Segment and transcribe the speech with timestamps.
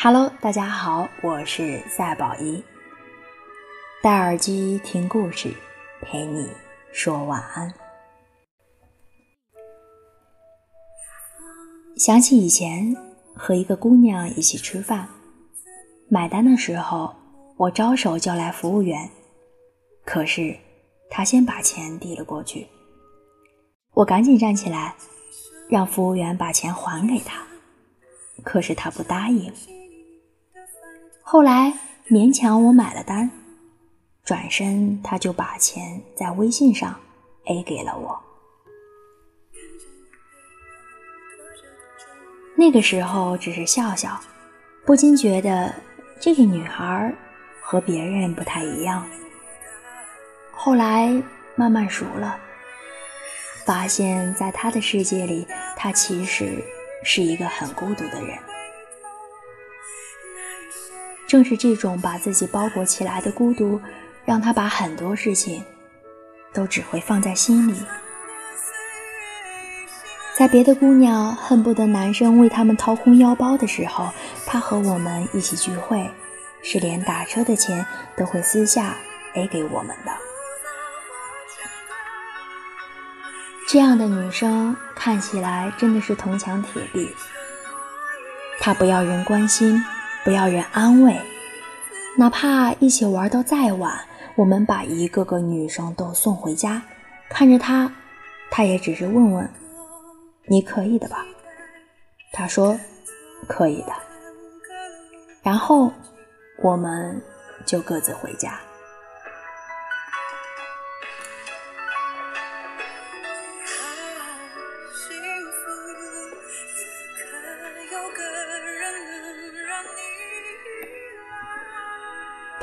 [0.00, 2.62] Hello，大家好，我是赛宝仪。
[4.00, 5.52] 戴耳机听故事，
[6.00, 6.48] 陪你
[6.92, 7.74] 说晚安。
[11.96, 12.94] 想起以前
[13.34, 15.08] 和一个姑娘一起吃饭，
[16.08, 17.12] 买单的时候，
[17.56, 19.10] 我招手叫来服务员，
[20.04, 20.56] 可是
[21.10, 22.68] 他先把钱递了过去，
[23.94, 24.94] 我赶紧站起来，
[25.68, 27.42] 让服务员把钱还给他，
[28.44, 29.52] 可是他不答应。
[31.30, 31.74] 后来
[32.08, 33.30] 勉强我买了单，
[34.24, 36.98] 转身他就把钱在微信上
[37.44, 38.18] A 给了我。
[42.56, 44.18] 那个时候只是笑笑，
[44.86, 45.74] 不禁觉得
[46.18, 47.14] 这个女孩
[47.60, 49.06] 和别人不太一样。
[50.50, 51.22] 后来
[51.54, 52.40] 慢慢熟了，
[53.66, 56.64] 发现在他的世界里，他其实
[57.04, 58.38] 是一个很孤独的人。
[61.28, 63.78] 正是这种把自己包裹起来的孤独，
[64.24, 65.62] 让他把很多事情
[66.54, 67.74] 都只会放在心里。
[70.34, 74.08] 在别的姑娘恨不得男生为他们掏空腰包的时候，
[74.46, 76.10] 他和我们一起聚会，
[76.62, 77.84] 是连打车的钱
[78.16, 78.96] 都会私下
[79.34, 80.12] A 给我们的。
[83.68, 87.14] 这样的女生看起来真的是铜墙铁壁，
[88.58, 89.84] 她不要人关心。
[90.24, 91.18] 不要人安慰，
[92.18, 93.92] 哪怕一起玩到再晚，
[94.36, 96.82] 我们把一个个女生都送回家，
[97.30, 97.90] 看着她，
[98.50, 99.48] 她也只是问问
[100.46, 101.24] ：“你可以的吧？”
[102.32, 102.78] 他说
[103.48, 103.92] ：“可以的。”
[105.42, 105.90] 然后
[106.62, 107.22] 我们
[107.64, 108.60] 就各自回家。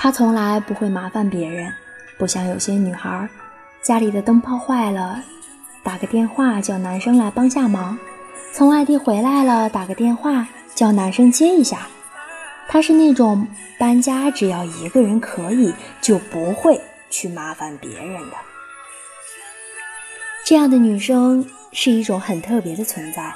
[0.05, 1.73] 她从来不会麻烦别人，
[2.15, 3.27] 不像有些女孩，
[3.81, 5.23] 家里的灯泡坏了，
[5.81, 7.97] 打个电话叫男生来帮下忙；
[8.53, 11.87] 从外地回来了，打个电话叫男生接一下。
[12.67, 13.47] 她是那种
[13.79, 18.37] 搬家只要一个人可以，就不会去麻烦别人的。
[20.43, 23.33] 这样的女生是一种很特别的存在，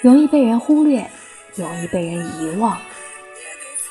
[0.00, 1.10] 容易被人忽略，
[1.56, 2.78] 容易被人遗忘，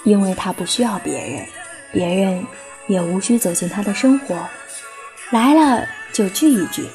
[0.05, 1.45] 因为她不需要别人。
[1.93, 2.43] 别人
[2.87, 4.49] 也无需走进他的生活，
[5.31, 6.89] 来了就聚一聚，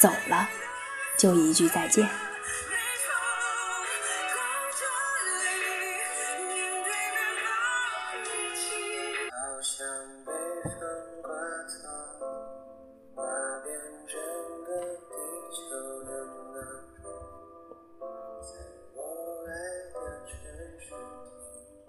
[0.00, 0.48] 走了
[1.16, 2.06] 就一句再见。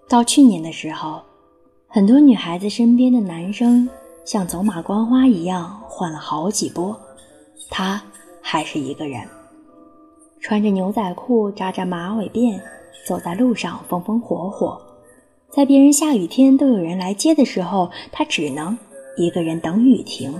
[0.08, 1.24] 到去年的时候。
[1.94, 3.88] 很多女孩子身边的男生
[4.24, 6.98] 像走马观花一样换了好几波，
[7.70, 8.02] 他
[8.42, 9.22] 还是一个人，
[10.40, 12.60] 穿着牛仔裤扎着马尾辫，
[13.06, 14.76] 走在路上风风火火，
[15.52, 18.76] 在别人下雨天都有人来接的时候，他只能
[19.16, 20.32] 一个人等雨停；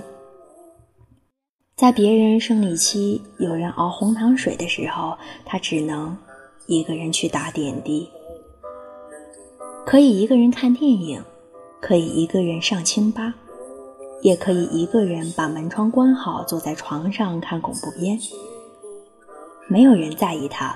[1.77, 6.19] 在别人生理期有人熬红糖水的时候，他只能
[6.67, 8.09] 一个人去打点滴，
[9.87, 11.23] 可以一个人看电影。
[11.87, 13.35] 可以一个人上清吧，
[14.23, 18.19] 也可以一个人把门窗关好，坐在床上看恐怖片。
[19.69, 20.75] 没有人在意他，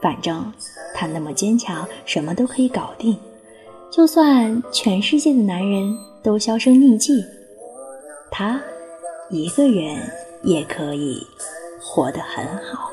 [0.00, 0.52] 反正
[0.96, 3.16] 他那么坚强，什么都可以搞定。
[3.88, 7.24] 就算全世界的男人都销声匿迹，
[8.28, 8.60] 他
[9.30, 9.96] 一个人
[10.42, 11.24] 也可以
[11.80, 12.91] 活得很好。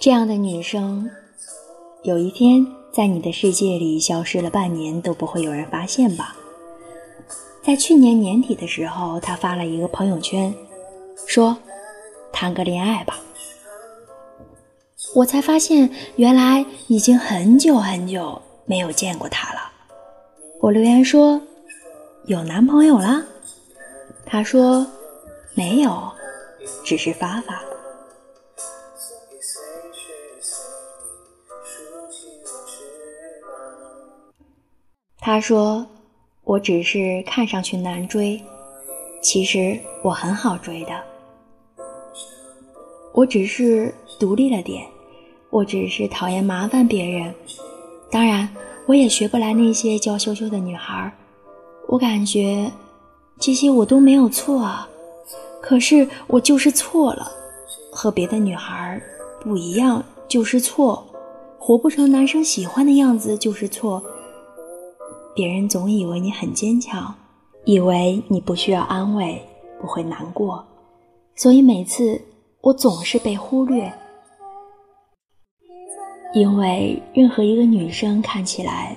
[0.00, 1.10] 这样的女生，
[2.04, 6.36] 有一天在你的世界里消失了半年都不会有人发现吧？
[7.64, 10.54] 在去年年底的时候，她发了一个朋友圈，
[11.26, 11.58] 说
[12.32, 13.18] ：“谈个恋爱吧。”
[15.16, 19.60] 我才发现，原来已经很久很久没有见过她了。
[20.60, 21.40] 我留言说
[22.26, 23.24] ：“有男朋友了？”
[24.24, 24.86] 她说
[25.54, 26.12] ：“没有，
[26.84, 27.60] 只是发发。”
[35.28, 35.84] 他说
[36.42, 38.42] ：“我只是看上去难追，
[39.20, 41.02] 其实我很好追的。
[43.12, 44.86] 我只是独立了点，
[45.50, 47.34] 我只是讨厌麻烦别人。
[48.10, 48.48] 当然，
[48.86, 51.12] 我也学不来那些娇羞羞的女孩。
[51.88, 52.72] 我感觉
[53.38, 54.88] 这些我都没有错啊，
[55.60, 57.30] 可是我就是错了，
[57.92, 58.98] 和别的女孩
[59.42, 61.06] 不一样就是错，
[61.58, 64.02] 活不成男生喜欢的样子就是错。
[65.38, 67.14] 别人总以为你很坚强，
[67.64, 69.40] 以为你不需要安慰，
[69.80, 70.66] 不会难过，
[71.36, 72.20] 所以每次
[72.60, 73.92] 我总是被忽略。
[76.34, 78.96] 因为任何一个女生看起来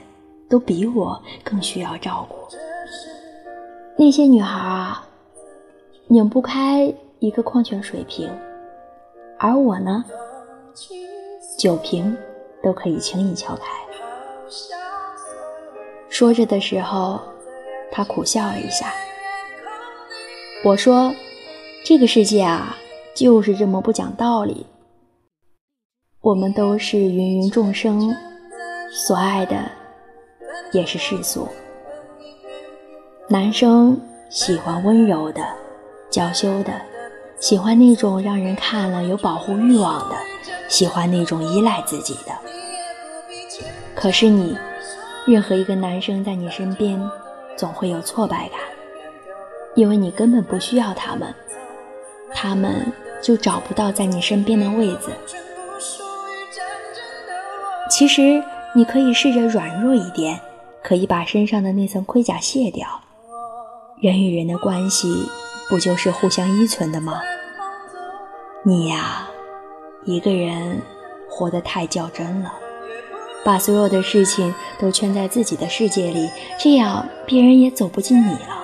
[0.50, 2.36] 都比我更需要照顾。
[3.96, 5.08] 那些女孩啊，
[6.08, 8.28] 拧不开一个矿泉水瓶，
[9.38, 10.04] 而我呢，
[11.56, 12.18] 酒瓶
[12.64, 14.81] 都可以轻易敲开。
[16.12, 17.20] 说着的时候，
[17.90, 18.94] 他苦笑了一下。
[20.64, 21.16] 我说
[21.86, 22.76] ：“这个世界啊，
[23.16, 24.68] 就是这么不讲道理。”
[26.22, 28.14] 我们都是芸芸众生
[28.92, 29.72] 所爱的，
[30.74, 31.48] 也是世俗。
[33.30, 34.00] 男生
[34.30, 35.42] 喜欢温柔的、
[36.12, 36.74] 娇羞的，
[37.40, 40.16] 喜欢那种让人看了有保护欲望的，
[40.68, 42.38] 喜欢那种依赖自己的。
[43.96, 44.56] 可是你，
[45.26, 47.00] 任何一个男生在你身边，
[47.56, 48.60] 总会有挫败感，
[49.76, 51.34] 因为你根本不需要他们，
[52.34, 52.92] 他们
[53.22, 55.12] 就找不到在你身边的位子。
[57.90, 60.40] 其实你可以试着软弱一点，
[60.82, 62.88] 可以把身上的那层盔甲卸掉。
[64.00, 65.08] 人与人的关系
[65.70, 67.22] 不就是互相依存的吗？
[68.64, 69.28] 你呀，
[70.04, 70.82] 一个人
[71.30, 72.54] 活得太较真了，
[73.44, 76.30] 把所有的事情都圈在自己的世界里，
[76.60, 78.64] 这样别人也走不进你了。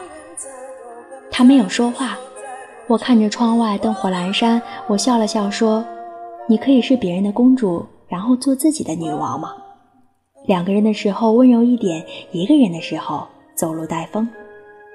[1.32, 2.18] 他没有说话，
[2.88, 5.86] 我看着窗外灯火阑珊，我笑了笑说
[6.48, 9.54] ：“你可以是别人的公主。”然后做自己的女王吗？
[10.46, 14.30] 两个人的时候温柔一点，一个人的时候走路带风。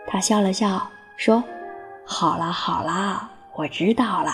[0.06, 0.80] 他笑了笑
[1.18, 1.44] 说
[2.06, 4.32] ：“好啦好啦，我知道了。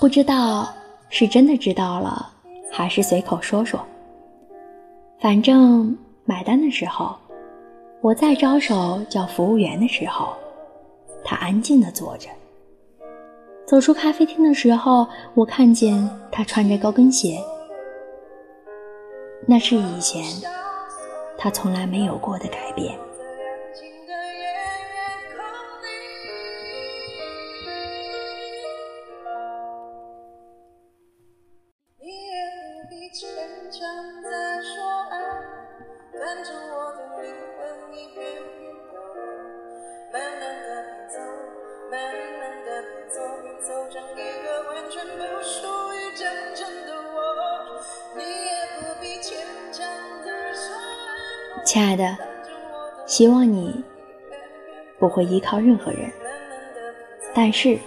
[0.00, 0.68] 不知道
[1.08, 2.32] 是真的知道了，
[2.70, 3.80] 还是随口说说。
[5.18, 7.14] 反正买单的时候，
[8.00, 10.32] 我在招手叫服务员的时候，
[11.24, 12.28] 他安静的坐着。”
[13.66, 17.38] 走出咖啡厅的时候，我看见他穿着高跟鞋，
[19.46, 20.24] 那是以前
[21.38, 22.98] 他从来没有过的改变。
[51.72, 52.18] 亲爱的，
[53.06, 53.84] 希望你
[54.98, 56.10] 不会依靠任何人，
[57.32, 57.78] 但是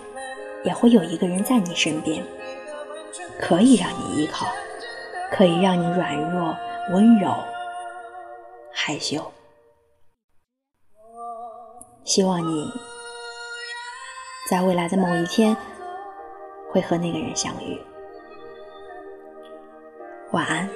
[0.63, 2.23] 也会有一个人在你身边，
[3.37, 4.47] 可以让你依靠，
[5.29, 6.55] 可以让你软弱、
[6.93, 7.35] 温柔、
[8.71, 9.21] 害羞。
[12.05, 12.71] 希望你
[14.49, 15.57] 在未来的某一天
[16.71, 17.77] 会和那个人相遇。
[20.31, 20.69] 晚安，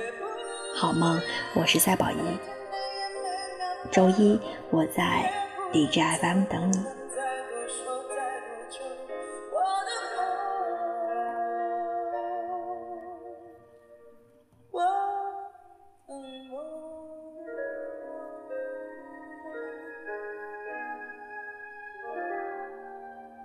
[0.75, 1.17] 好梦。
[1.53, 2.57] 我是赛宝仪。
[3.91, 5.31] 周一，我在
[5.72, 6.97] DJ FM 等你。